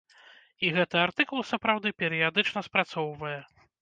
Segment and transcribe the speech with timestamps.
[0.67, 3.37] І гэты артыкул, сапраўды, перыядычна спрацоўвае.